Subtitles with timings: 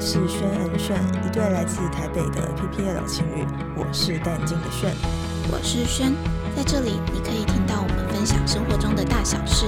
[0.00, 3.44] 是轩恩炫，一对来自台北的 PPL 情侣。
[3.76, 4.94] 我是淡静的炫，
[5.50, 6.12] 我是轩，
[6.56, 9.66] 在这里你可以听到我们分享生活中的大小事。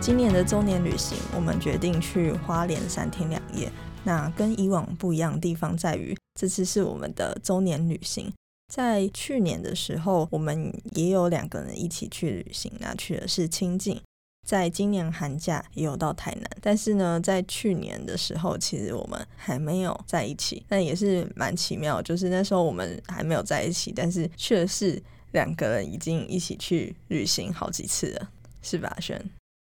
[0.00, 3.70] 今年的周年旅行，我们决定去花莲三天两夜。
[4.06, 8.32] 那跟以往不一样的地方在于，这次是我们的周年旅行。
[8.72, 14.00] 在去年的时候，我们也有两个人一起去旅行，那去的是清境。
[14.46, 20.64] 在今年寒假也有到台南，但是呢，在去年的时候，其实我们还没有在一起。
[20.68, 25.02] 那也是蛮奇妙，就是那时候我们还没有在一起，但是却是
[25.32, 28.30] 两个人已经一起去旅行好几次了，
[28.62, 29.20] 是吧，轩？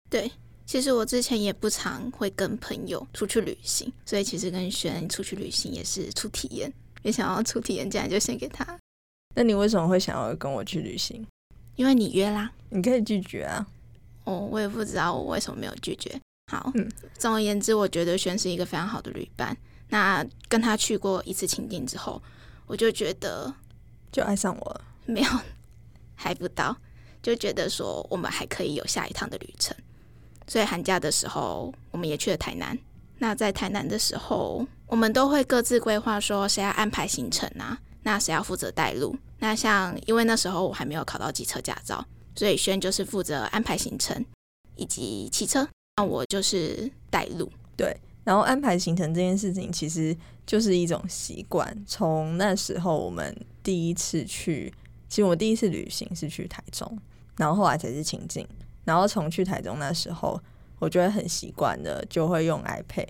[0.10, 0.32] 对。
[0.72, 6.72] 其实我之前也不常会跟朋友出去旅行，所以其实跟轩出去旅行也是出体验。
[7.04, 8.80] 没想要出体验竟然就献给他。
[9.36, 11.28] 那你为什么会想要跟我去旅行？
[11.76, 12.50] 因为你约啦。
[12.70, 13.68] 你可以拒绝啊。
[14.24, 16.10] 哦，我也不知道我为什么没有拒绝。
[16.50, 19.58] 好，嗯总而言之，我觉得轩是一个非常好的旅伴。
[19.90, 22.24] 那跟他去过一次情境之后，
[22.66, 23.54] 我就觉得
[24.10, 24.82] 就爱上我了。
[25.06, 25.30] 没有，
[26.16, 26.74] 还不到，
[27.22, 29.76] 就觉得说我们还可以有下一趟的旅程。
[30.52, 32.78] 所以寒假的时候，我们也去了台南。
[33.20, 39.16] 那在台南的时候，我们都会各自规划说谁要安排行程啊，那谁要负责带路。
[39.40, 44.26] 那像因为那时候我还没有考到机车驾照，所以轩就是负责安排行程
[44.76, 47.50] 以及骑车，那我就是带路。
[47.78, 50.14] 对，然后安排行程这件事情其实
[50.46, 51.66] 就是一种习惯。
[51.88, 54.70] 从那时候我们第一次去，
[55.08, 57.00] 其实我第一次旅行是去台中，
[57.38, 58.46] 然后后来才是情境。
[58.84, 60.42] 然后从去台中那时候，
[60.80, 63.08] 我觉得很习惯的，就会用 iPad，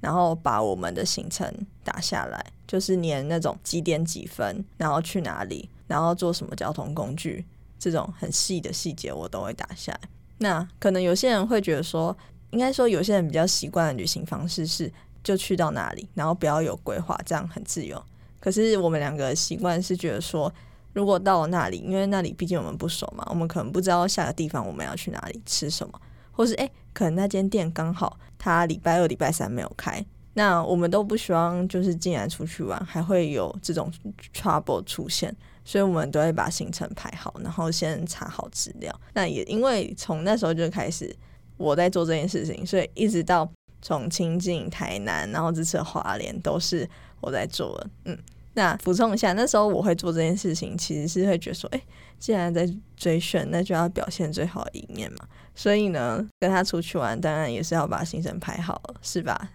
[0.00, 1.50] 然后把我们的行程
[1.82, 7.44] 打下来，就是连那种几点几分，然后去哪里，然后坐什么交通工具，
[7.78, 10.00] 这种很细的细节我都会打下来。
[10.38, 12.16] 那可能有些人会觉得说，
[12.50, 18.02] 应该说有些人比较习惯的旅行方式是就去到哪里，然后不要有规划，这样很自由。
[18.38, 20.52] 可是我们两个习惯是觉得说。
[20.94, 26.00] 如果到了那里，因为那里毕竟我们不熟嘛，我们可能不知道下个地方我们要去哪里吃什么，
[26.30, 30.02] 或是诶，可能那间店刚好他礼拜二、礼拜三没有开，
[30.34, 33.92] 那我们都不希望就是竟然出去玩还会有这种
[34.32, 35.34] trouble 出现，
[35.64, 38.94] 所以我们都会把行程排好，然后先查好资料。
[39.14, 41.14] 那也因为从那时候就开始
[41.56, 43.50] 我在做这件事情，所以一直到
[43.82, 46.88] 从清境、台南，然后这次华联都是
[47.20, 48.18] 我在做的，嗯。
[48.54, 51.82] 那补充一下，那时候我会做这件事情，其实是会觉得说，哎，
[52.18, 55.26] 既然在追选，那就要表现最好的一面嘛。
[55.56, 59.50] 所以呢，跟他出去玩，当然也是要把行程排好了，是吧？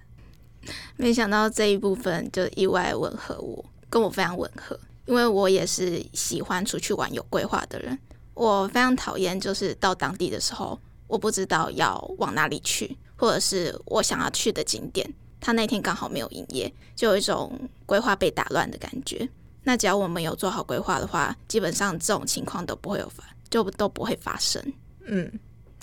[0.98, 7.98] 没想到这一部分就意外吻合我，跟我非常吻合，因为我也是喜欢出去玩有规划的人。
[8.34, 10.78] 我非常讨厌就是到当地的时候，
[11.08, 15.10] 我不知道要往哪里去，或者是我想要去的景点。
[15.40, 17.52] 他那天刚好没有营业，就有一种
[17.86, 19.28] 规划被打乱的感觉。
[19.64, 24.62] 那只要我们有做好规划的话，基本上这种情况都不会有发，就都不会发生。
[25.06, 25.32] 嗯，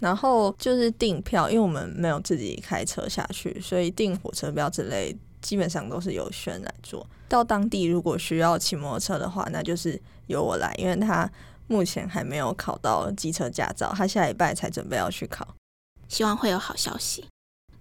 [0.00, 7.06] 然后就是订票，因为我们没有自己开车下去，所以订火车票之类基本上都是由轩来做。
[7.28, 11.30] 到当地如果需要骑摩托车的话，那就是由我来，因为他
[11.66, 15.46] 目前还没有考到机车驾照，他下礼拜才准备要去考，
[16.08, 17.24] 希望会有好消息。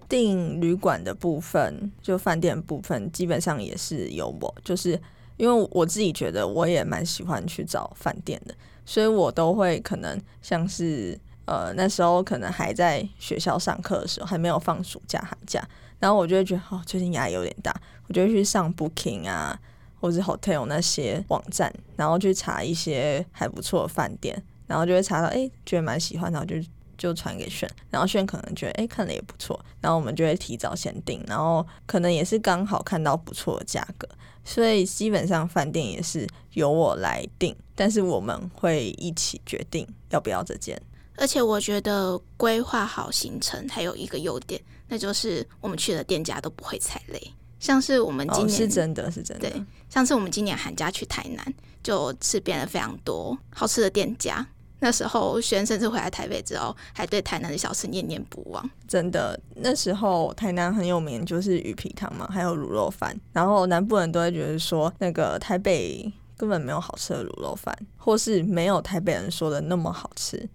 [0.07, 4.99] 订旅馆的部分，就饭店部分，基本上也是由我，就是
[5.37, 8.55] 因为我自己觉得我也蛮喜欢去找饭店的，
[8.85, 15.67] 所以我都会可能像是呃那时候可能还在学校上课的时候，还没有放暑假寒假，
[15.99, 17.73] 然后我就会觉得哦最近压力有点大，
[18.07, 19.59] 我就会去上 Booking 啊，
[19.99, 26.55] 或者 Hotel 那些网站，然后去查一些还不错的饭店，然后就会查到哎觉得蛮喜欢，然后就。
[26.97, 34.07] 就传给炫，然后炫可能觉得哎看了也不错，然后我们就会提早先订，然后可能也是刚好看到不错的价格，
[34.43, 40.79] 所以基本上饭店也是由我来定，但是我们会一起决定要不要这间。
[41.17, 54.45] 而且我觉得规划好行程还有一个优点，那就是我们去的店家都不会踩雷，像是我们今年是真的是真的，对，像是我们今年寒假去台南，就吃遍了非常多好吃的店家。
[54.85, 58.69] 那时候，轩甚至回来台北之后，还对台南的小吃念念不忘。
[58.87, 63.19] 真的，那时候台南很有名，就是鱼皮汤嘛，还有卤肉饭。
[63.33, 70.47] 然后南部人都会觉得说，那个台北根本没有好吃的卤肉饭，或是没有台北人说的那么好吃。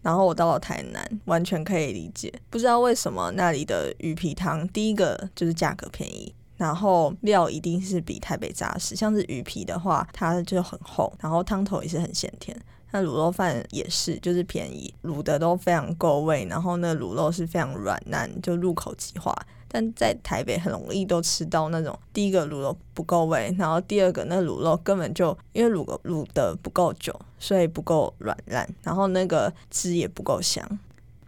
[0.00, 2.32] 然后我到了台南，完全可以理解。
[2.48, 8.96] 不知道为什么那里的鱼皮汤，第一个就是价格便宜，然后料一定是比台北扎实。
[8.96, 12.58] 像是鱼皮的话，它就很厚，然后汤头也是很鲜甜。
[12.94, 19.34] 那卤肉饭也是，就是便宜，卤的都非常够味，然后那卤肉是非常软烂，就入口即化。
[19.66, 30.64] 但在台北很容易都吃到那种，第一个卤肉不够味，然后第二个那卤肉根本就因为卤卤的不够久，所以不够软烂，然后那个汁也不够香。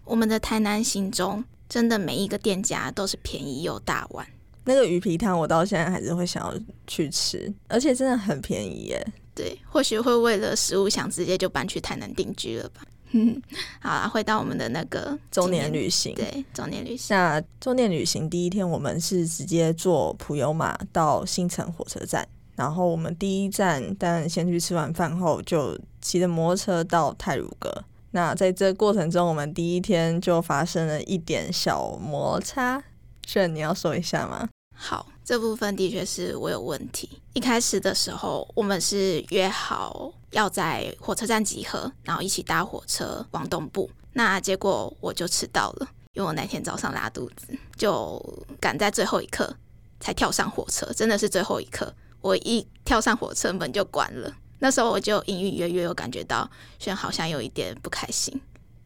[0.04, 4.24] 我们的台南行中，真的每一个店家都是便宜又大碗。
[4.62, 6.54] 那个鱼皮汤我到现在还是会想要
[6.86, 9.12] 去吃，而且真的很便宜耶。
[9.36, 12.80] 对，或许会为了食物想直接就搬去台南定居了吧。
[13.12, 13.40] 嗯
[13.80, 16.14] 好啦，回到我们的那个周年旅行。
[16.14, 17.16] 对，周年旅行。
[17.16, 27.84] 那周年旅行第一天，我们是直接坐普悠玛到新城火车站，然后我们第一站，但先去吃完饭后，就骑着摩托车到泰鲁阁。
[28.10, 32.82] 那在这过程中，我们第一天就发生了一点小摩擦，
[33.22, 34.48] 这，你要说一下吗？
[34.74, 37.20] 好，这部分的确是我有问题。
[37.32, 43.90] 一开始的时候，我们是约好要在火车站集合，然后一起搭火车往东部。
[44.12, 48.25] 那结果我就迟到了，因为我那天早上拉肚子，就
[48.61, 49.52] 赶在最后一刻
[49.99, 50.87] 才跳上火车。
[50.93, 54.32] 真的是最后一刻，我一跳上火车门就关了。
[54.61, 56.49] 那时候我就隐隐约约有感觉到
[56.79, 58.40] 轩好像有一点不开心，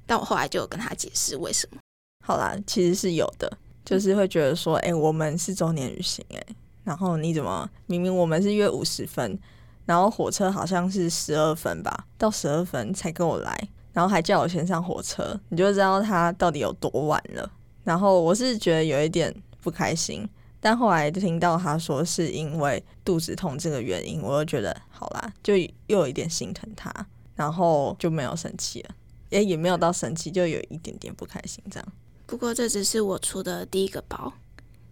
[0.07, 1.77] 但我后来就跟他解释为什么。
[2.25, 3.59] 好啦，其实是有的。
[3.91, 6.41] 就是会觉得说，哎，我们是周年旅行，哎，
[6.85, 9.37] 然后你怎么明明我们是约五十分，
[9.85, 17.51] 然后火车好像是十二分吧，到十二分才跟我来，然后还叫我先上火车，你就知道他到底有多晚了。
[17.83, 20.25] 然后我是觉得有一点不开心，
[20.61, 26.95] 但后来听到他说是因为肚子痛这个原因，我又觉得好啦，就又有一点心疼他，
[27.35, 28.95] 然后就没有生气了，
[29.31, 31.93] 也也没有到生气，就有一点点不开心这样。
[32.31, 34.33] 不过这只是我出的第一个包。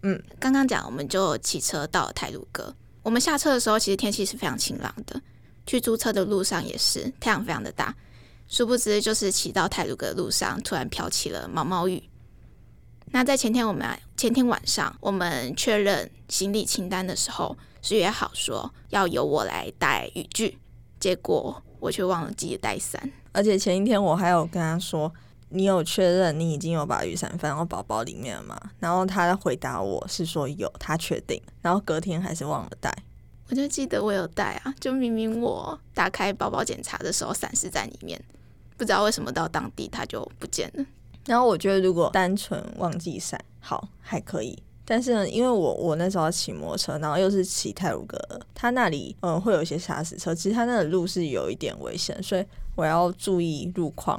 [0.03, 2.75] 嗯，刚刚讲，我们就骑车到了泰鲁阁。
[3.01, 5.23] 我们下车的时候，其实天气是非常晴朗的。
[5.65, 7.95] 去租车的路上也是太阳非常的大。
[8.49, 12.03] 殊不知，就是骑到泰鲁阁的路上，突然飘起了毛毛雨。
[13.13, 13.87] 那在前天，我们
[14.17, 20.59] 前天晚上我们确认行李清单的时候，是约好说要由我来带雨具。
[20.99, 25.15] 结果我却忘了记得带伞，而且前一天我还有跟他说。
[25.51, 28.61] 你有确认你已经有把雨伞放到包包里面了吗？
[28.79, 31.41] 然后他回答我是说有，他确定。
[31.63, 32.95] 然后隔天还是忘了带，
[33.49, 38.23] 我就记得我有带啊，就明明我打开包包检查的时候伞是在里面，
[38.77, 40.85] 不知道为什么到当地它就不见了。
[41.27, 44.59] 然后我觉得如果单纯忘记伞，好还可以。
[44.85, 48.19] 但是呢，因为我我那时候骑摩托车，然后又是骑泰鲁格，
[48.55, 52.45] 他那里嗯会有一些沙石车，其实他那个路是有一点危险，所以
[52.75, 54.19] 我要注意路况。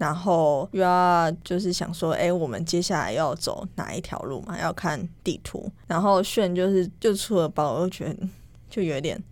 [0.00, 4.58] 然后又要就是想说，哎，我们接下来要走哪一条路嘛？
[4.58, 5.70] 要看地图。
[5.86, 8.26] 然后炫就是就出了包，我就觉得
[8.70, 9.22] 就有点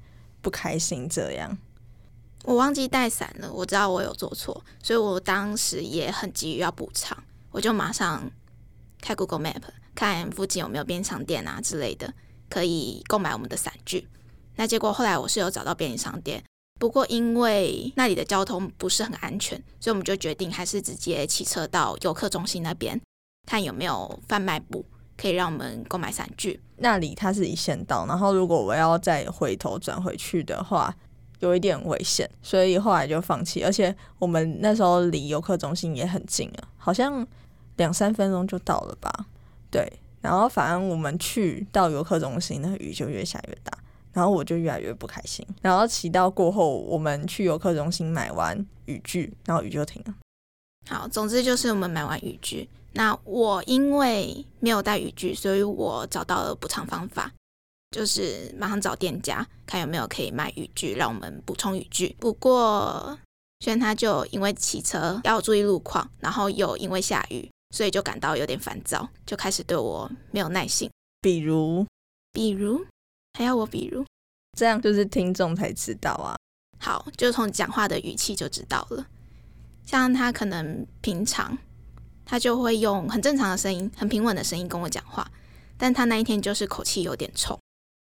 [0.42, 1.08] 不开心。
[1.08, 1.56] 这样，
[2.44, 7.16] 我忘记带伞了，我知道我有做错，所以我当时也很急于要补偿，
[7.50, 8.30] 我就马上
[9.00, 9.62] 开 Google Map
[9.94, 12.12] 看附近有没有便利商店啊之类的，
[12.50, 14.06] 可以购买我们的伞具。
[14.56, 16.44] 那结果后来我是有找到便利商店。
[16.78, 23.00] 不过，因为那里的交通不是很安全，所以我们就决定还是直接骑车到游客中心那边，
[23.46, 24.84] 看有没有贩卖部
[25.16, 26.60] 可以让我们购买伞具。
[26.76, 30.94] 那里它是一线道，然后如果我要再回头转回去的话，
[31.40, 33.64] 有一点危险，所以后来就放弃。
[33.64, 37.26] 而且我们那时候离游客中心也很近了，好像
[37.76, 39.26] 两三分钟就到了吧？
[39.70, 39.92] 对。
[40.20, 43.72] 然后反正我们去到游客中心，那雨就越下越大。
[44.12, 45.46] 然后我就越来越不开心。
[45.62, 50.14] 然后骑到过后，我们去游客中心买完雨具，然后雨就停了。
[50.88, 52.68] 好，总之就是我们买完雨具。
[52.94, 57.30] 那我因为没有带雨具，所以我找到了补偿方法，
[57.90, 62.16] 就是马上找店家看有没有可以卖雨具，让我们补充雨具。
[62.18, 63.16] 不过
[63.60, 70.90] 轩他就因为骑车要注意路况，然后又因为下雨，所以就感到有点烦躁，就开始对我没有耐性。
[71.20, 71.86] 比如，
[72.32, 72.84] 比如。
[73.38, 74.04] 还要我比如，
[74.58, 76.34] 这样就是听众才知道啊。
[76.80, 79.06] 好，就从讲话的语气就知道了。
[79.86, 81.56] 像他可能平常
[82.26, 85.30] 他就会用很正常的声音、很平稳的声音跟我讲话，
[85.76, 87.56] 但他那一天就是口气有点冲。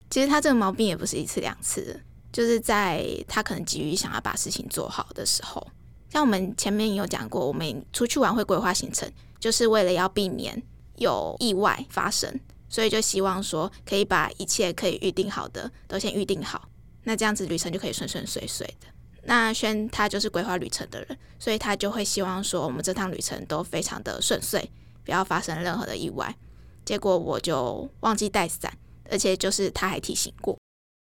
[0.10, 2.02] 其实他这个毛病也不是一次两次，
[2.32, 5.68] 就是在他可能急于想要把事情做好的时候。
[6.10, 10.64] 像我们前面有讲过，我们出去玩会规划行程，就是为了要避免
[10.96, 12.40] 有意外发生。
[12.76, 16.68] 所以就希望说，可以把一切可以预定好的都先预定好，
[17.06, 18.88] 那这样子旅程就可以顺顺遂遂的。
[19.24, 24.70] 那轩他就是规划旅程的人，所以他就会希望说，我们这趟旅程都非常的顺遂，
[25.06, 26.36] 不要发生任何的意外。
[26.84, 28.78] 结果我就忘记带伞，
[29.10, 30.58] 而且就是他还提醒过。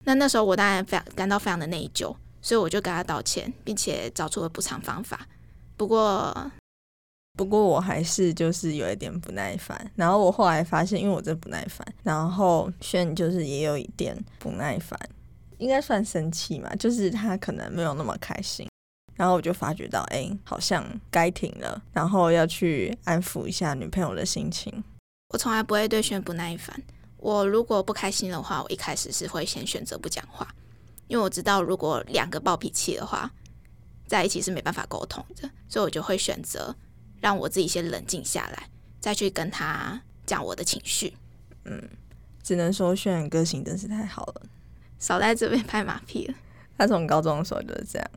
[0.04, 5.26] 那那时候我当然非常感到非常的内疚，所以我就跟他道歉，并且找出了补偿方法。
[5.76, 6.52] 不过，
[7.38, 9.88] 不过我还是就是有一点不耐烦。
[9.94, 14.98] 然后我后来发现，因为我真不耐烦，然后炫就是也有一点不耐烦，
[15.58, 18.66] 应该算生气嘛，就是他可能没有那么开心。
[19.14, 24.82] 然后我就发觉到，哎，好像该停了，然后要去安抚一下女朋友的心情。
[25.28, 26.82] 我从来不会对炫不耐烦。
[27.18, 30.52] 我如果不开心的话，我一开始是会先选择不讲话，
[31.06, 33.30] 因为我知道如果两个暴脾气的话，
[34.08, 36.74] 在一起是没办法沟通的，所以我就会选择
[37.20, 38.68] 让我自己先冷静下来，
[39.00, 41.14] 再去跟他讲我的情绪。
[41.64, 41.88] 嗯，
[42.42, 44.42] 只能说渲染个性真是太好了，
[44.98, 46.34] 少在这边拍马屁了。
[46.76, 48.10] 他从高中的时候就是这样。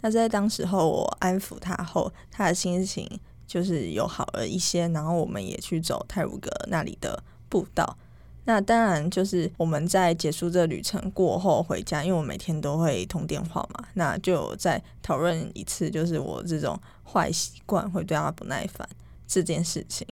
[0.00, 3.08] 那在当时候我安抚他后，他的心情
[3.46, 7.96] 就是有好了一些，然后我们也去走泰鲁阁那里的步道。
[8.44, 18.88] 那当然，就是我们在结束这旅程过后回家，因为我每天都会通电话嘛，那就再讨论一次，就是我这种坏习惯会对他不耐烦
[19.28, 20.04] 这件事情。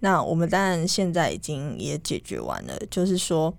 [0.00, 3.56] 那我们当然现在已经也解决完了，就是说，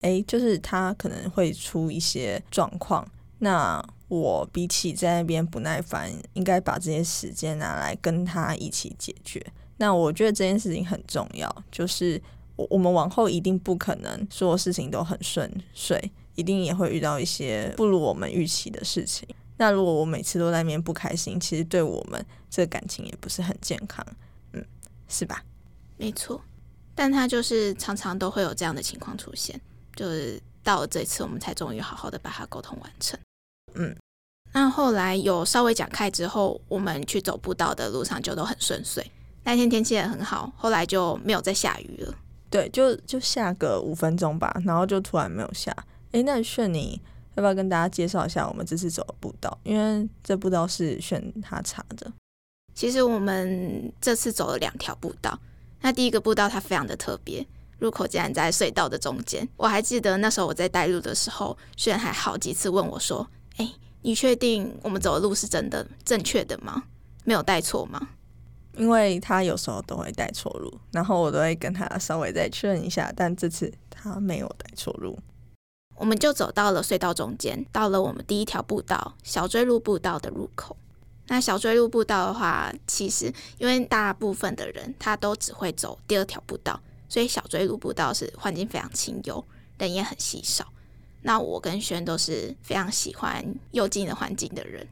[0.00, 3.06] 哎，就是他可能会出一些状况，
[3.38, 9.40] 那我比起在那边不耐烦，应该把这些时间拿来跟他一起解决。
[9.76, 12.20] 那我觉得这件事情很重要，就是。
[12.62, 19.28] 我我们往后一定不可能所有事情都很顺遂，一定也会遇到一些不如我们预期的事情。
[19.56, 24.04] 那如果我每次都在那边不开心，其实对我们这感情也不是很健康，
[24.52, 24.64] 嗯，
[25.08, 25.44] 是吧？
[25.96, 26.40] 没错，
[26.94, 29.60] 但他就是常常都会有这样的情况出现，
[29.94, 33.18] 就是到了这次，我们才终于好好的把它沟通完成。
[33.74, 33.94] 嗯，
[34.52, 39.08] 那后来有稍微讲开之后，我们去走步道的路上就都很顺遂。
[39.44, 42.14] 那天天气也很好，后来就没有再下雨了。
[42.52, 45.74] 对，就就下个五分钟吧，然后就突然没有下。
[46.10, 47.00] 诶，那炫，你
[47.34, 49.58] 要不要跟大家介绍一下我们这次走的步道？
[49.62, 52.12] 因为这步道是炫他查的。
[52.74, 55.38] 其实我们这次走了两条步道。
[55.80, 57.46] 那第一个步道它非常的特别，
[57.78, 59.48] 入口竟然在隧道的中间。
[59.56, 66.84] 我还记得那时候我在带路的时候，炫还好几次问我说：“哎，你确定我们走的路是真的正确的吗？
[67.24, 68.08] 没有带错吗？”
[68.76, 75.18] 因为他有时候都会带错路，然后我都会跟他稍微再确认一下，但这次他没有带错路。
[75.96, 80.76] 我们就走到了隧道中间，到了我们第一条步道小追路步道的入口。
[81.28, 89.44] 那小追路步道的话，其实因为大部分的人他都只会走第二条步道，所以小追路步道是环境非常清幽，
[89.78, 90.66] 人也很稀少。
[91.22, 94.88] 那我跟轩都是非常喜欢幽静的环境的人，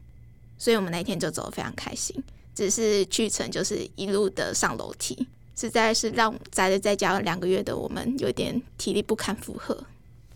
[0.57, 2.23] 所以我们那天就走得非常开心。
[2.61, 9.83] 只是去程就是一路的上楼梯，实在是让宅了在家两个月的我们有点体力不堪负荷。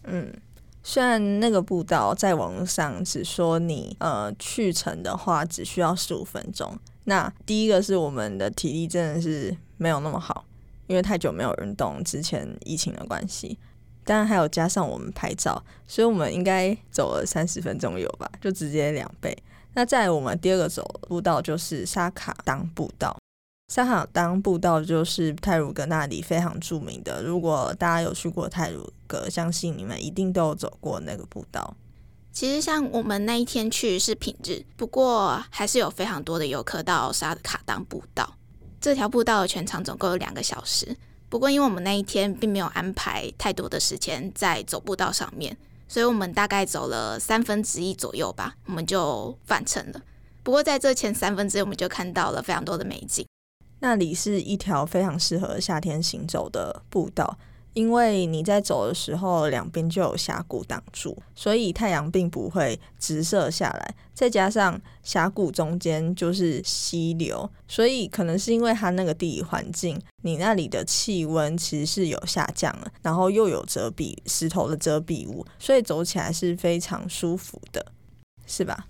[0.06, 0.34] 嗯，
[0.82, 10.46] 虽然那个步道在网络上只说你呃去程的话只需要十五分钟，那第一个是我们的体力真的是没有那么好，
[10.88, 13.56] 因为太久没有运动，之前疫情的关系，
[14.04, 19.38] 当然还有加上我们拍照，所以我们应该走了三十分钟有吧，就直接两倍。
[19.76, 23.16] 那在我们第二个走步道就是沙卡当步道，
[23.68, 27.22] 沙卡当步道就是泰鲁格那里非常著名的。
[27.22, 31.76] 如果大家有去过泰鲁格，相信你们一定都有走过那个步道。
[32.32, 38.38] 其实像我们那一天去是平日，不过还是有非常多的游客到沙卡当步道。
[38.80, 40.96] 这条步道全长总共有两个小时，
[41.28, 45.58] 不过因为我们那一天并没有安排太多的时间在走步道上面。
[45.88, 50.02] 所以我们大概走了三分之一左右吧，我们就返程了。
[50.44, 53.26] 不过在这前三分之一，我们就看到了非常多的美景。
[53.80, 57.38] 那里是一条非常适合夏天行走的步道。
[57.76, 63.96] 因为你在走的时候，两边就有峡谷挡住，所以太阳并不会直射下来。
[64.14, 77.86] 再加上峡谷中间就是溪流，所以可能是因为它那个地理环境，你那里的气温其实是有下降了，然后又有遮蔽石头的遮蔽物，所以走起来是非常舒服的，
[78.48, 78.88] 是吧？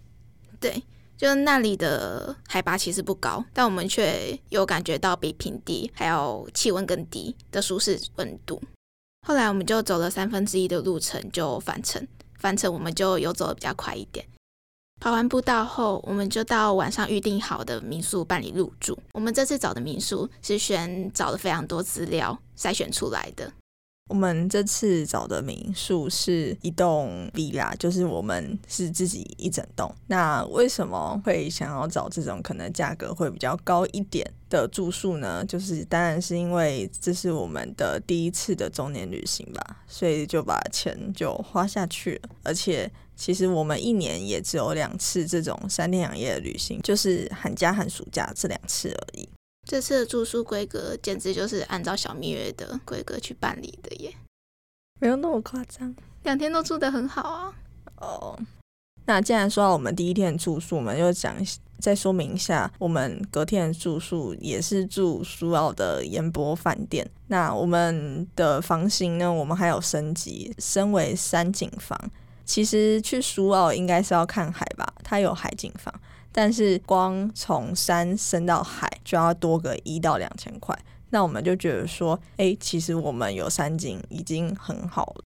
[0.60, 0.84] 对，
[1.18, 8.62] 就那里的海拔其实不高，但我们却有感觉到比平地还要气温更低的舒适温度。
[9.27, 14.24] 后来我们就走了三分之一的路程就返程，返程我们就游走的比较快一点。
[15.01, 18.96] 跑完步道后，我们就到晚上预定好的民宿办理入住。
[19.13, 23.51] 我们这次找的民宿是选找了非常多资料筛选出来的。
[24.07, 29.91] 我们这次找的民宿是一栋 villa，就是我们是自己一整栋。
[30.07, 35.43] 那为什么会想要找这种可能价格会比较高一点的住宿呢？
[35.45, 42.29] 就是当然是因为这是我们的第一次的周年旅行吧，所以就把钱就花下去了。
[42.43, 49.27] 而且其实我们一年也只有两次这种三天两夜的旅行，就是寒假和暑假这两次而已。
[49.65, 54.13] 这次的住宿规格简直就是按照小蜜月的规格去办理的耶，
[55.01, 55.93] 没有那么夸张，
[56.24, 57.53] 两天都住得很好啊。
[57.98, 58.39] 哦，
[59.05, 61.36] 那既然说到我们第一天住宿，我们就讲
[61.79, 67.10] 再说明一下，我们隔天的住宿也是住苏澳的延波饭店。
[67.27, 72.00] 那我们的房型呢，我们还有升级，升为山景房。
[72.45, 75.91] 其实去苏澳应该是要看海吧，它有海景房。
[76.38, 80.77] 但是光从山升到海就要多个一到两千块，
[81.12, 85.24] 那我们就觉得说，哎，其实我们有山景已经很好了。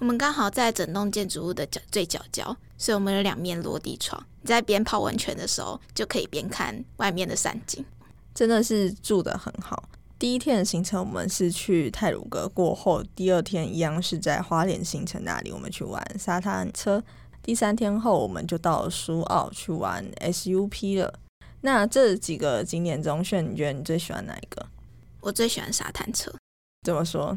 [0.00, 7.82] 我们刚好在整栋建筑物的角最角角，所以我们有两面落地窗，你在边泡温泉的时候就可以边看外面的山景，
[8.34, 9.88] 真的是住的很好。
[10.18, 17.02] 第一天的行程我们是去泰鲁阁，过后第二天一样是在花莲新城那里，我们去玩沙滩车。
[17.42, 21.18] 第三天后，我们就到了苏澳去玩 SUP 了。
[21.62, 24.66] 那这几个景点中，炫，你觉得你最喜欢哪一个？
[25.20, 26.32] 我最喜欢沙滩车。
[26.82, 27.36] 怎么说？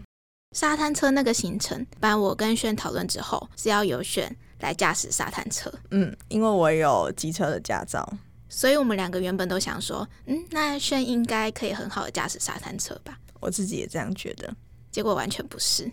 [0.56, 5.74] 沙滩车那个行程，把我跟炫讨论之后，是要由炫来驾驶沙滩车。
[5.92, 8.08] 嗯，因为我有机车的驾照，
[8.48, 13.18] 所以我们两个原本都想说，嗯，那炫应该可以很好的驾驶沙滩车吧？
[13.40, 14.54] 我自己也这样觉得。
[14.92, 15.92] 结果完全不是，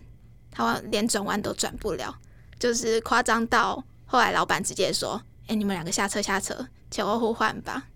[0.50, 2.14] 他连转弯都转不了，
[2.59, 3.83] 就是夸张到。
[4.11, 7.87] 后来老板直接说：“哎，你们两个下车下车，前后互换吧。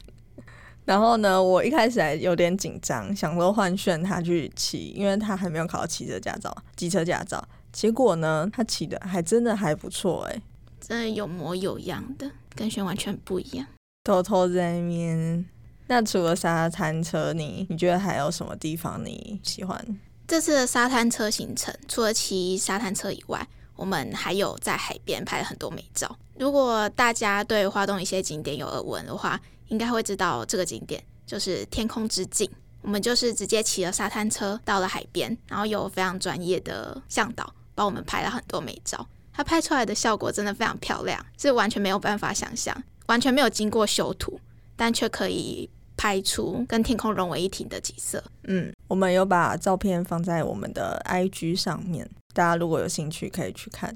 [0.86, 7.46] ”然后呢，我一开始还有点紧张，想说换炫他去骑，因为他还没有考到骑车驾照、机车驾照。
[7.70, 10.40] 结果呢，他骑的还真的还不错，哎，
[10.80, 13.66] 真的有模有样的，跟炫完全不一样。
[14.04, 15.44] 偷偷在面。
[15.88, 19.78] 那除了沙滩车，你你觉得还有什么地方你喜欢？
[20.26, 23.46] 这次的沙滩车行程，除了骑沙滩车以外。
[23.78, 26.18] 我们还有在海边拍了很多美照。
[26.36, 32.50] 如果大家对花东一些景点有耳闻的话，应该会知道这个景点就是天空之镜。
[32.82, 39.06] 我们就是直接骑了沙滩车到了海边，然后有非常专业的向导帮我们拍了很多美照。
[39.32, 44.40] 他拍出来的效果真的非常漂亮，是完全没有办法想象，完全没有经过修图，
[44.74, 48.22] 但却可以拍出跟天空融为一体的景色。
[48.44, 52.08] 嗯，我们有把照片放在我们的 IG 上面。
[52.38, 53.92] 大家如果有兴趣，可以去看。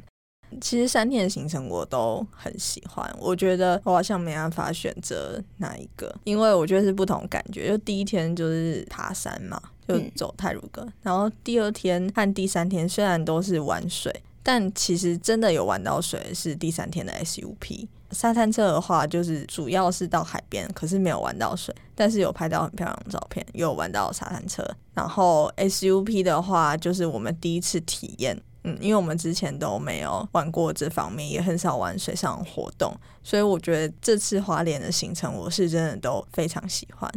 [0.61, 7.69] 其实三天的行程我都很喜欢，我觉得我好像没办法选择哪一个，因为我觉得是不同感觉。
[7.69, 17.87] 就第一天就是爬山嘛，就走泰鲁阁，然后第二天和第三天虽然都是玩水，但其实真的有玩到水是第三天的 SUP。
[18.13, 24.65] 沙滩车的话，就是主要是到海边，可是没有玩到水，但是有拍到很漂亮的照片，有玩到沙滩车。
[24.95, 37.11] 然后 SUP 的话，就是我们第一次体验，嗯，因为我们之前都没有玩过这方面，也很少玩水上活动，所以我觉得这次华联的行程，我是真的都非常喜欢。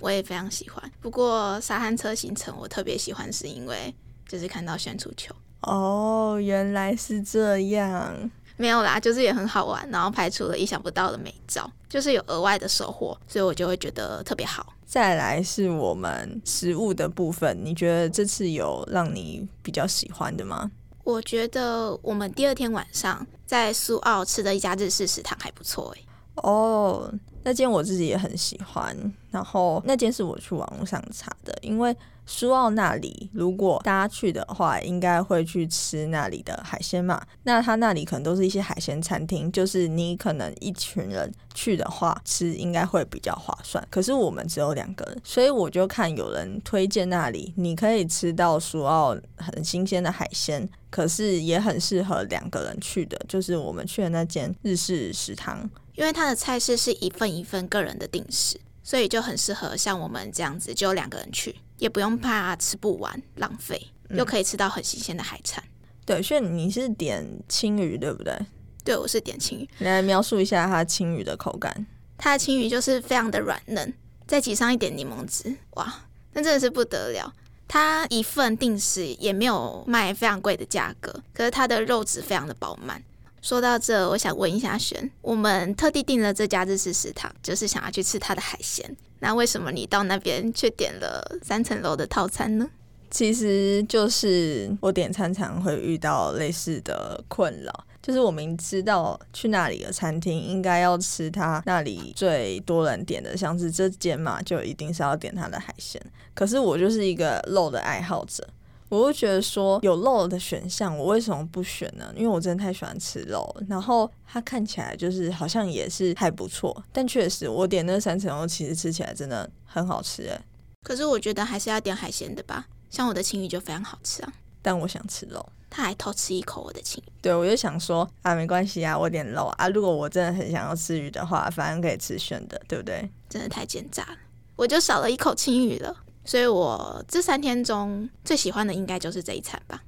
[0.00, 3.94] 我也非常喜欢，不过沙滩车行程我特别喜欢，是因为
[4.26, 5.34] 就是看到旋出球。
[5.62, 8.30] 哦，原来是这样。
[8.60, 14.74] 没有啦，就是也很好玩，然后拍出了意想不到的美照，就是有额外的收获，所以我就会觉得特别好。
[14.84, 20.70] 再来是我们食物的部分，你觉得这次有让你比较喜欢的吗？
[21.04, 26.04] 我觉得我们第二天晚上在苏澳吃的一家日式食堂还不错诶。
[26.34, 27.10] 哦，
[27.42, 28.94] 那间我自己也很喜欢，
[29.30, 31.96] 然后那间是我去网络上查的，因为。
[32.32, 37.20] 苏澳那里，如果大家去的话，应该会去吃那里的海鲜嘛。
[37.42, 43.84] 那他那里可能都是一些海鲜餐厅，就是你可能一群人去的话，吃应该会比较划算。
[43.90, 61.56] 可是我们只有两个人，所以我就看有人推荐那里，你可以吃到苏澳很新鲜的海鲜，可是也很适合两个人去的，就是我们去的那间日式食堂，因为它的菜式是一份一份个人的定时，所以就很适合像我们这样子，就两个人去。
[61.80, 65.64] 也不用怕吃不完浪费，又可以吃到很新鲜的海产。
[66.04, 68.38] 对，所以你是点青鱼对不对？
[68.84, 69.68] 对，我是点青鱼。
[69.78, 71.86] 来描述一下它青鱼的口感。
[72.16, 73.92] 它的青鱼就是非常的软嫩，
[74.26, 77.32] 再挤上一点柠檬汁，哇，那真的是不得了。
[77.66, 83.02] 它一份定时也没有卖非常贵的价格，可是它的肉质非常的饱满。
[83.42, 88.96] 说到这，我想问一下璇，我们特地订了这家日式食堂，就是想要去吃它的海鲜。
[89.20, 92.68] 那为什么你到那边却点了三层楼的套餐呢？
[93.10, 106.00] 其实就是我点餐常会遇到类似的困扰，就是我明知道去那里的餐厅应该要吃他那里最多人点的，像是这间嘛，就一定是要点它的海鲜。
[106.34, 108.46] 可是我就是一个肉的爱好者，
[108.90, 112.12] 我就觉得说有肉的选项，我为什么不选呢？
[112.14, 120.38] 因为我真的太喜欢吃肉，然后它看起来就是好像也是还不错，但确实我点那三层肉，其实吃起来真的很好吃诶。
[120.82, 122.66] 可是我觉得还是要点海鲜的吧。
[122.90, 127.12] 像我的青鱼就非常好吃啊，但我想吃肉，他还偷吃一口我的青鱼。
[127.22, 129.68] 对，我就想说啊，没关系啊，我点肉啊。
[129.68, 133.08] 如果我真的很想要吃鱼的话，反正可以吃选的，对不对？
[133.28, 134.16] 真的太奸诈了，
[134.56, 135.96] 我就少了一口青鱼了。
[136.30, 139.82] 所以我这三天中最喜欢的应该就是这一餐吧。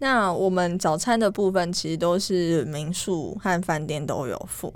[0.00, 4.70] 那我们早餐的部分其实都是民宿和饭店都有付。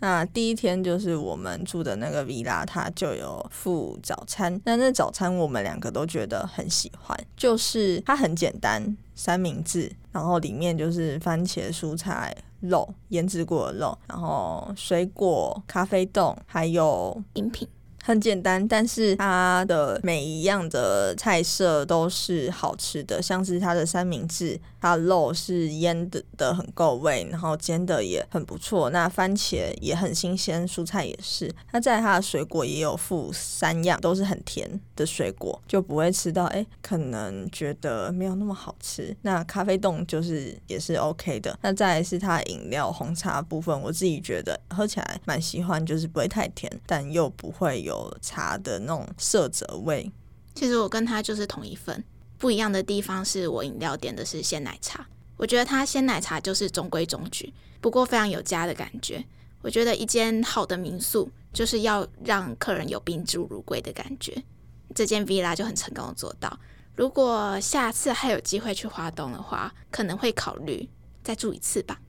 [0.00, 4.60] 那第一天就是我们住的那个 villa，它就有附早餐。
[4.66, 17.66] 那那早餐我们两个都觉得很喜欢，就是它很简单，三明治，然后里面就是番茄、蔬菜、肉，腌制过的肉，然后水果、咖啡豆，还有饮品。
[18.06, 28.90] 很简单，但是它的每一样的菜色都是好吃的，像是它的三明治，它肉是腌的的很够味，然后煎的也很不错。
[28.90, 31.52] 那番茄也很新鲜，蔬菜也是。
[31.72, 39.16] 它在它的水果也有附三样，都是很甜的水果，就不会吃到哎，可能觉得没有那么好吃。
[39.22, 41.58] 那咖啡冻就是也是 OK 的。
[41.60, 47.95] 那再来是它饮料红茶部分，我自己觉得喝起来蛮喜欢，就是不会太甜，但又不会有。
[48.20, 50.10] 茶的那种色泽味，
[50.54, 52.02] 其实我跟他就是同一份，
[52.38, 55.06] 不一样的地方是我饮料点的是鲜奶茶，
[55.36, 59.24] 我觉得他鲜奶茶就是中规中矩，不过非常有家的感觉。
[59.62, 64.42] 我觉得一间好的民宿就是要让客人有宾至如归的感觉，
[64.94, 66.58] 这间 villa 就很成功的做到。
[66.94, 70.88] 如果下次还有机会去华东的话，可能会考虑
[71.24, 72.00] 再住一次吧。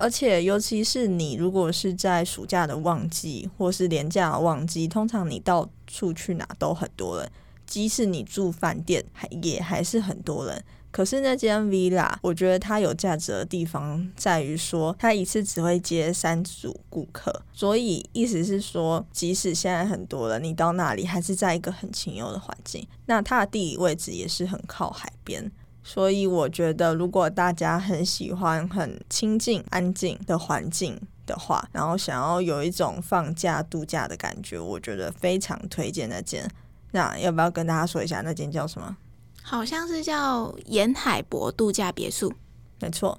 [0.00, 7.30] 而且，尤其是你如果是在暑假的旺季或是年假旺季，通常你到处去哪都很多人，
[7.66, 10.64] 即使你住饭店，还也还是很多人。
[10.92, 22.84] 可是那间 villa，我觉得它有价值的地方在于说，它一次只会接三组顾客，所以意思是说，即使现在很多人，你到那里还是在一个很清幽的环境。
[23.06, 25.52] 那它的地理位置也是很靠海边。
[25.82, 36.48] 所以我觉得，如果大家很喜欢很清静、安静的环境的话，然后想要有一种放假度假的感觉，我觉得非常推荐那间。
[36.92, 38.96] 那要不要跟大家说一下那间叫什么？
[39.42, 42.32] 好像是叫沿海博度假别墅。
[42.80, 43.18] 没错。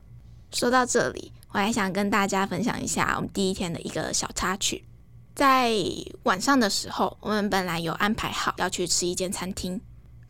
[0.52, 4.84] 说到这里，我还想跟大家分享一下我们第一天的一个小插曲。
[5.34, 5.74] 在
[6.24, 9.82] 晚上的时候，我们本来有安排好要去吃一间餐厅。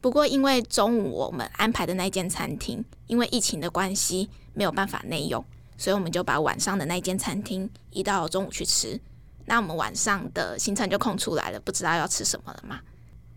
[0.02, 5.46] 不过，因为中午我们安排的那间餐厅，因为疫情的关系没有办法内用，
[5.78, 9.00] 所以我们就把晚上的那间餐厅移到中午去吃。
[9.46, 12.80] 那我们晚上的行程就空出来了，不知道要吃什么了嘛？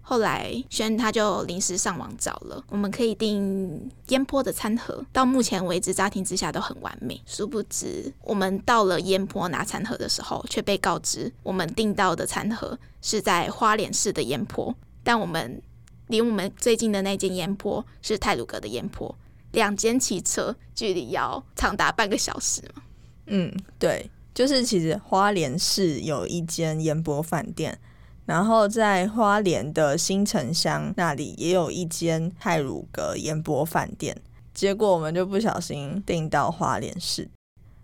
[0.01, 5.05] 后来轩他就临时上网找了，我们可以订烟坡的餐盒。
[5.13, 7.21] 到目前为止，家庭之下都很完美。
[7.27, 15.61] 殊不知，我们到了烟坡拿餐盒的时候，却被告知我们订到的餐盒是在花莲市的烟坡，但我们。
[16.09, 19.15] 离我们最近的那间烟坡是泰鲁阁的烟坡，
[19.53, 22.83] 两间骑车距离要长达半个小时嘛。
[23.27, 27.79] 嗯，对，就是其实花莲市有一间烟波饭店，
[28.27, 34.17] 然后在花莲的新城乡那里也有一间泰鲁阁烟波饭店，
[34.53, 37.29] 结果我们就不小心订到花莲市。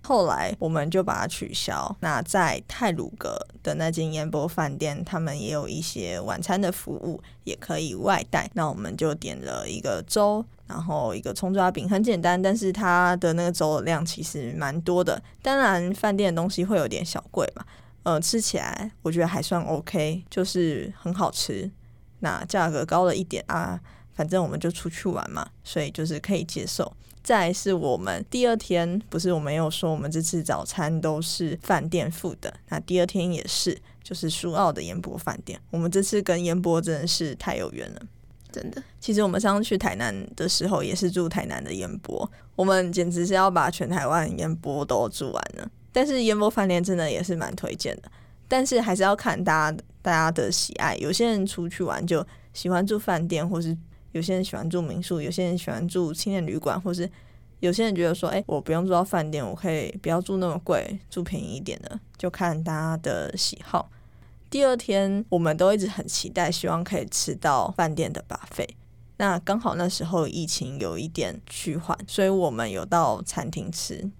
[0.02, 1.94] 后来我们就把它取消。
[2.00, 8.50] 那在泰鲁阁的那间烟波饭店，他们也有一些晚餐的服务，也可以外带。
[8.54, 15.22] 那我们就点了一个粥，然后一个葱抓饼，很简单，但是它的那个粥的量其实蛮多的。
[15.42, 17.64] 当然，饭店的东西会有点小贵嘛，
[18.02, 21.70] 呃，吃起来我觉得还算 OK，就是很好吃。
[22.20, 23.78] 那价格高了一点啊，
[24.14, 26.90] 反正我们就出去玩嘛，所以就是可以接受。
[27.22, 35.60] 再是我们第二天，不是我们有说我们这次早餐都是饭店付的，那第二天也是，就是苏澳的烟波饭店。
[35.70, 38.02] 我们这次跟烟波真的是太有缘了，
[38.50, 38.82] 真的。
[38.98, 45.70] 其实我们上次去台南的时候，也是住台南的烟波，我们简直是要把全台湾烟波都住完了。
[45.92, 48.10] 但是烟波饭店真的也是蛮推荐的，
[48.48, 50.96] 但是还是要看大家大家的喜爱。
[50.96, 53.76] 有些人出去玩就喜欢住饭店，或是。
[54.12, 57.08] 有些人喜欢住民宿，有些人喜欢住青年旅馆，或是
[57.60, 63.90] 有些人觉得说，哎，我不用住到饭店，我可以不要住那么贵，住便宜一点的，就看大家的喜好。
[64.48, 68.70] 第二天，我们都一直很期待，希望可以吃到饭店的 buffet。
[69.18, 74.10] 那刚好那时候疫情有一点趋缓，所以我们有到餐厅吃。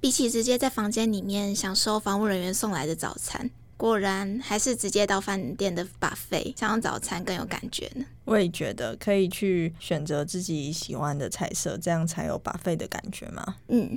[0.00, 8.04] 比起直接在房间里面享受房务人员送来的早餐，果然还是直接到饭店的 buffet，想用早餐更有感觉呢。
[8.24, 13.56] 我也觉得可以去选择自己喜欢的菜色，这样才有 buffet 的感觉嘛。
[13.68, 13.96] 嗯，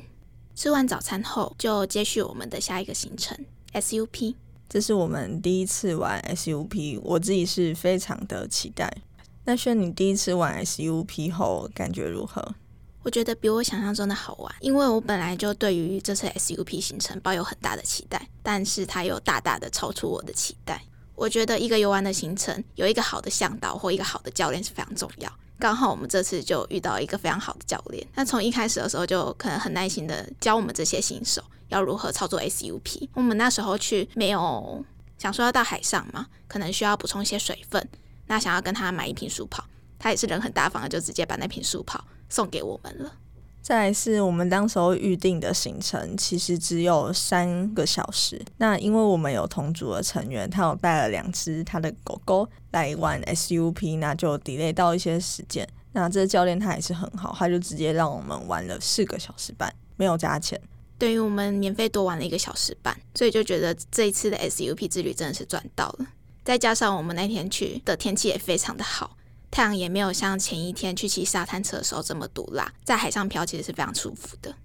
[0.55, 3.35] 吃完早餐后就接续我们的下一个行程
[3.73, 4.35] SUP。
[4.69, 8.89] 这是我们第一次玩 SUP，我自己是非常的期待。
[9.43, 12.55] 那轩，你第一次玩 SUP 后感觉如何？
[13.03, 20.83] 我觉得比我想象中的好玩，因为我本来就对于这次 SUP 行程抱有很大的期待，但是它又大大的超出我的期待。
[21.15, 25.31] 我觉得一个游玩的行程有一个好的向导或一个好的教练是非常重要。
[25.59, 31.43] 刚好我们这次就遇到一个非常好的教练，那从一开始的时候就可能很耐心的教我们这些新手。
[31.69, 33.07] 要如何操作 SUP？
[33.13, 34.83] 我们那时候去没有
[35.17, 37.87] 想说要到海上嘛，可能需要补充一些水分。
[38.27, 39.63] 那想要跟他买一瓶速跑，
[39.97, 43.13] 他也是人很大方的，就直接把那瓶速跑送给我们了。
[43.61, 48.41] 再是我们当时候预定的行程，其实只有三个小时。
[48.57, 55.67] 那因为我们有同组的成员，他有带了两只他的狗狗来玩 SUP，那就 delay 到一些时间。
[55.91, 60.59] 那这教练他也是很好，他就直接让我们玩了四个小时半，没有加钱。
[60.97, 66.07] 对于我们免费多玩了一个小时半，所以就觉得这一次的 SUP 之旅真的是赚到了。
[66.43, 69.15] 再加上我们那天去的天气也非常的好，
[69.51, 74.55] 太阳也没有像前一天去骑沙滩车的时候这么毒辣，在海上漂其实是非常舒服的。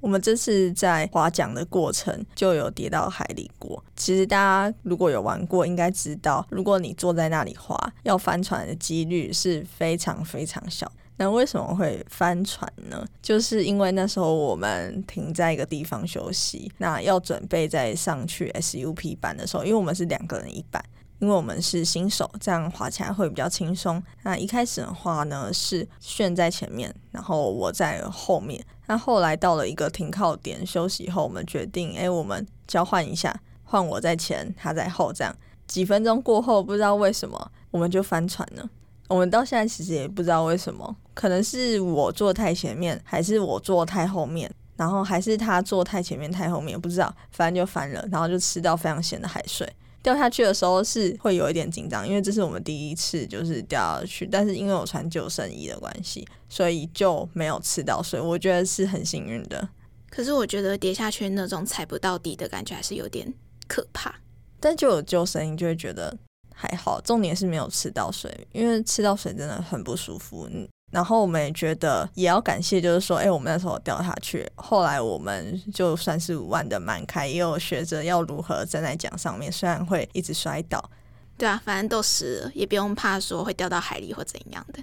[0.00, 3.82] 我们这次在划桨的过程就有跌到海里过。
[3.96, 10.90] 其实大家如果有玩过，应该知道，如果你坐在那里划，要翻船的几率是非常非常小。
[11.16, 13.04] 那为什么会翻船呢？
[13.20, 20.80] 就是因为那时候我们停在一个地方休息，那要准备再上去 SUP 班的时候，因为我们是两个人一班，
[21.18, 24.02] 因为我们是新手，这样滑起来会比较轻松。
[24.22, 28.64] 那一开始的话呢，是炫在前面，然后我在后面。
[28.86, 35.34] 那后来到了一个停靠点休息后，我们决定，哎，我们交换一下，换我在前，他在后，这样
[35.66, 38.70] 几分钟过后，不知道为什么我们就翻船了。
[39.08, 49.66] 我们到现在其实也不知道为什么，可能是我坐太前面，还是我坐太后面，然后还是他坐太前面太后面，不知道，反正就翻了，然后就吃到非常咸的海水。
[50.02, 59.68] 掉下去的时候是会有一点紧张，因为这是我们第一次就是掉下去，但是因为我穿救生衣的关系，所以就没有吃到水，我觉得是很幸运的。
[60.10, 63.32] 可是我觉得跌下去那种踩不到底的感觉还是有点
[63.66, 64.14] 可怕，
[64.58, 66.16] 但就有救生衣就会觉得。
[66.60, 70.48] 还好，重点是没有吃到水，因为吃到水真的很不舒服。
[70.90, 80.90] 嗯，然后我们也觉得也要感谢，就是说，哎，我们那时候掉下去，后来我们就算是玩的蛮开，也有学着要如何站在桨上面，虽然会一直摔倒。
[81.36, 84.82] 对啊，反正都湿了，也不用怕说会掉到海里或怎样的。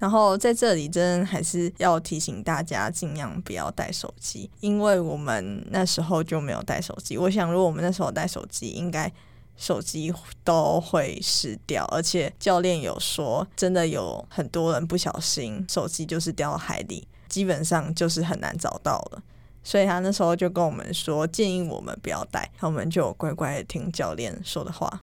[0.00, 7.16] 然后在这里，真还是要提醒大家，尽量不要带手机，因为我们那时候就没有带手机。
[7.16, 9.12] 我想，如果我们那时候带手机，应该。
[9.56, 10.12] 手机
[10.42, 19.22] 都会湿掉，而且教练有说，真的有很多人不小心手机就是掉到海里，基本上就是很难找到了。
[19.62, 25.00] 所以他那时候就跟我们说，建议我们不要带，我们就乖乖的听教练说的话。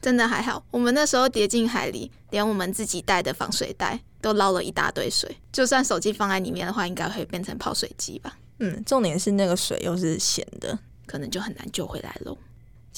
[0.00, 8.38] 真的还好，我们那时候跌进海里，连我们自己带的防水袋都捞了一大堆水，就算手机放在里面的话，应该会变成泡水机吧？
[8.60, 12.38] 嗯，重点是那个水又是咸的，可能就很难救回来喽。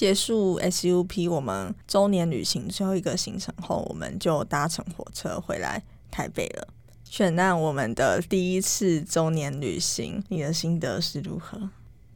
[0.01, 6.69] 结束 SUP 我们周年旅行最后一个行程后，我们就搭乘火车回来台北了。
[7.05, 11.69] 选那我们的第一次周年旅行，你的心得是如何？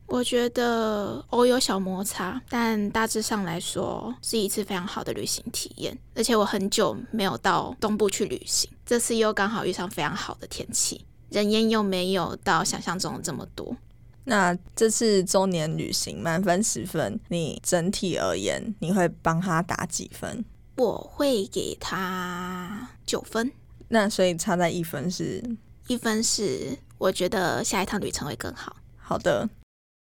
[0.06, 5.94] 我觉得偶有小摩擦，但大致上来说是一次非常好的旅行体验。
[6.14, 13.76] 而且我很久没有到东部去旅行，这次又刚好遇上非常好的天气，人烟又没有到想象中的这么多。
[14.24, 20.44] 那这次周年旅行满分十分，你整体而言你会帮他打几分？
[20.76, 23.52] 我会给他九分。
[23.88, 25.42] 那所以差在一分是？
[25.88, 28.74] 一分是我觉得下一趟旅程会更好。
[28.96, 29.46] 好的，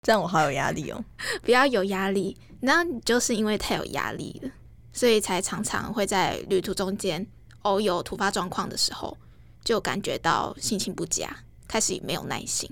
[0.02, 1.02] 这样我好有压力哦。
[1.42, 4.50] 不要有压力，那就是因为太有压力了，
[4.92, 7.26] 所以才常常会在旅途中间
[7.62, 9.16] 偶有突发状况的时候，
[9.64, 11.34] 就感觉到心情不佳，
[11.66, 12.70] 开始没有耐心。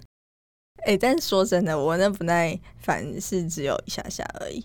[0.88, 4.64] 哎，但是说真的，我那不耐烦是只有一下下而已。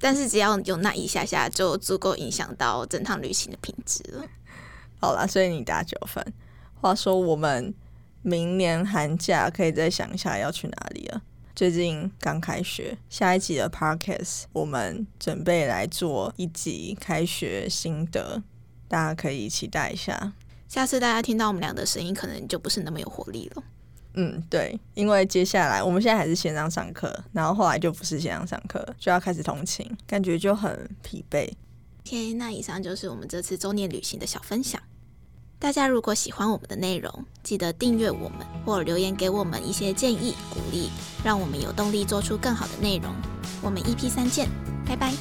[0.00, 4.24] 但是只要有那一下下，就足够影响到整趟旅行的品质了。
[4.98, 6.24] 好啦，所以你打九分。
[6.80, 7.74] 话说，我们
[8.22, 11.20] 明年寒假可以再想一下要去哪里了。
[11.54, 18.42] 最近刚开学，下一集的 podcast 我们准备来做一集开学心得，
[18.88, 20.32] 大家可以期待一下。
[20.66, 23.62] 下次大家听到我们俩的声音，可能就不是那么有活力了。
[24.14, 31.48] 嗯，对，因为接下来我们现在还是线上上课，然后后来就不是线上上课，就要开始通勤，感觉就很疲惫。
[32.06, 34.80] OK，那以上就是我们这次周年旅行的小分享。
[35.60, 40.88] 大家如果喜欢我们的内容，记得订阅我们或留言给我们一些建议鼓励，
[41.24, 43.12] 让我们有动力做出更好的内容。
[43.60, 44.48] 我们 EP 三见，
[44.86, 45.12] 拜拜。